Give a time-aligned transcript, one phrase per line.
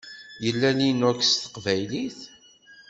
[0.43, 2.19] Yella Linux s teqbaylit?